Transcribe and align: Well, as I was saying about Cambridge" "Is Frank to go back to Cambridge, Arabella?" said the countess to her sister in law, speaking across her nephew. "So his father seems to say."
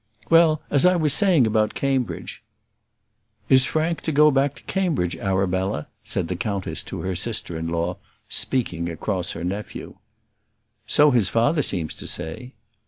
Well, 0.31 0.63
as 0.71 0.83
I 0.83 0.95
was 0.95 1.13
saying 1.13 1.45
about 1.45 1.75
Cambridge" 1.75 2.41
"Is 3.49 3.67
Frank 3.67 4.01
to 4.01 4.11
go 4.11 4.31
back 4.31 4.55
to 4.55 4.63
Cambridge, 4.63 5.15
Arabella?" 5.15 5.89
said 6.03 6.27
the 6.27 6.35
countess 6.35 6.81
to 6.85 7.01
her 7.01 7.15
sister 7.15 7.55
in 7.55 7.67
law, 7.67 7.97
speaking 8.27 8.89
across 8.89 9.33
her 9.33 9.43
nephew. 9.43 9.97
"So 10.87 11.11
his 11.11 11.29
father 11.29 11.61
seems 11.61 11.93
to 11.97 12.07
say." 12.07 12.53